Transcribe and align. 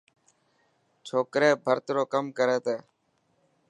ڇوڪري 1.07 1.49
ڀرت 1.65 1.85
رو 1.95 2.03
ڪم 2.13 2.25
ڪري 2.37 2.57
تي. 2.65 2.77